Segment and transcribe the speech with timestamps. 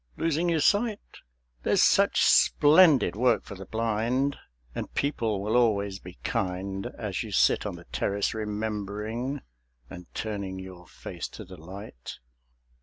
[0.17, 1.19] losing your sight?...
[1.61, 4.35] There's such splendid work for the blind;
[4.73, 9.41] And people will always be kind, As you sit on the terrace remembering
[9.91, 12.17] And turning your face to the light.